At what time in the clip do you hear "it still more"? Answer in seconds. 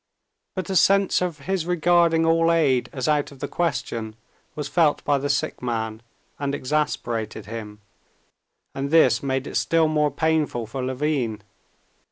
9.45-10.09